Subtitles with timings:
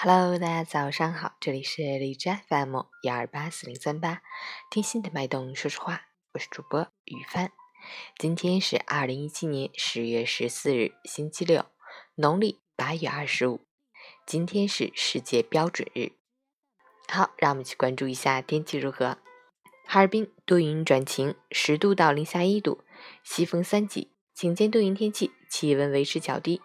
[0.00, 4.22] Hello，大家早上好，这里是荔枝 FM 幺二八四零三八，
[4.70, 6.02] 听心的脉动说实话，
[6.34, 7.50] 我是主播雨帆。
[8.16, 11.66] 今天是二零一七年十月十四日，星期六，
[12.14, 13.66] 农历八月二十五。
[14.24, 16.12] 今天是世界标准日。
[17.08, 19.18] 好，让我们去关注一下天气如何。
[19.84, 22.84] 哈尔滨多云转晴，十度到零下一度，
[23.24, 26.62] 西风三级，晴间多云天气，气温维持较低，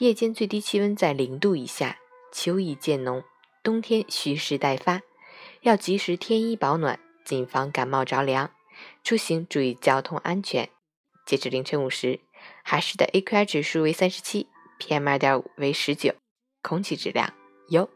[0.00, 2.00] 夜间最低气温在零度以下。
[2.32, 3.22] 秋意渐浓，
[3.62, 5.02] 冬天蓄势待发，
[5.60, 8.50] 要及时添衣保暖，谨防感冒着凉。
[9.04, 10.70] 出行注意交通安全。
[11.26, 12.20] 截至凌晨五时，
[12.64, 14.48] 海市的 AQI 指数为三十七
[14.80, 16.14] ，PM 二点五为十九，
[16.62, 17.32] 空气质量
[17.68, 17.88] 优。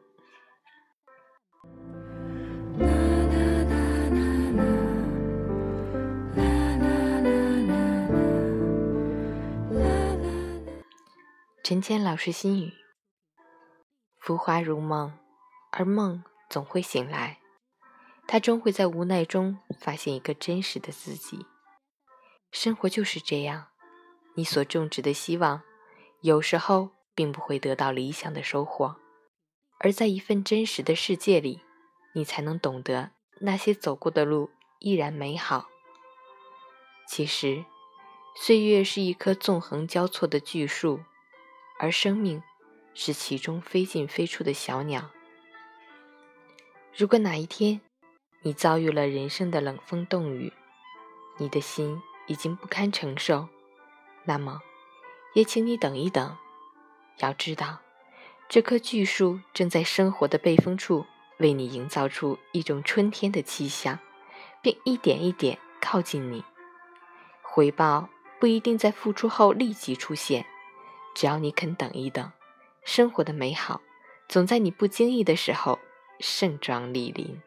[11.64, 12.85] 陈谦老师心语。
[14.26, 15.16] 浮华如梦，
[15.70, 17.38] 而梦总会醒来。
[18.26, 21.46] 他终会在无奈中发现一个真实的自己。
[22.50, 23.68] 生活就是这样，
[24.34, 25.62] 你所种植的希望，
[26.22, 28.96] 有时候并不会得到理想的收获。
[29.78, 31.62] 而在一份真实的世界里，
[32.14, 35.68] 你才能懂得那些走过的路依然美好。
[37.08, 37.64] 其实，
[38.34, 41.04] 岁月是一棵纵横交错的巨树，
[41.78, 42.42] 而生命。
[42.98, 45.10] 是其中飞进飞出的小鸟。
[46.96, 47.82] 如果哪一天
[48.40, 50.50] 你遭遇了人生的冷风冻雨，
[51.36, 53.48] 你的心已经不堪承受，
[54.24, 54.62] 那么
[55.34, 56.36] 也请你等一等。
[57.18, 57.80] 要知道，
[58.48, 61.04] 这棵巨树正在生活的背风处
[61.38, 63.98] 为你营造出一种春天的气象，
[64.62, 66.42] 并一点一点靠近你。
[67.42, 68.08] 回报
[68.40, 70.46] 不一定在付出后立即出现，
[71.14, 72.32] 只要你肯等一等。
[72.86, 73.82] 生活的美好，
[74.28, 75.80] 总在你不经意的时候
[76.20, 77.42] 盛装莅临。